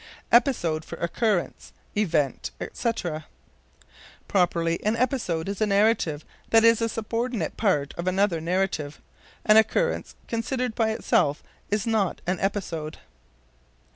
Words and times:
Episode 0.31 0.83
for 0.83 0.95
Occurrence, 0.97 1.73
Event, 1.95 2.49
etc. 2.59 3.27
Properly, 4.27 4.83
an 4.83 4.95
episode 4.95 5.47
is 5.47 5.61
a 5.61 5.67
narrative 5.67 6.25
that 6.49 6.63
is 6.63 6.81
a 6.81 6.89
subordinate 6.89 7.55
part 7.55 7.93
of 7.99 8.07
another 8.07 8.41
narrative. 8.41 8.99
An 9.45 9.57
occurrence 9.57 10.15
considered 10.27 10.73
by 10.73 10.89
itself 10.89 11.43
is 11.69 11.85
not 11.85 12.19
an 12.25 12.39
episode. 12.39 12.97